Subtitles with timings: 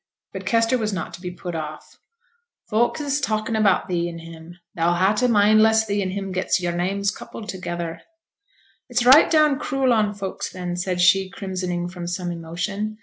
[0.33, 1.99] But Kester was not to be put off.
[2.67, 6.31] 'Folks is talkin' about thee and him; thou'll ha' to mind lest thee and him
[6.31, 8.01] gets yo'r names coupled together.'
[8.89, 12.97] 'It's right down cruel on folks, then,' said she, crimsoning from some emotion.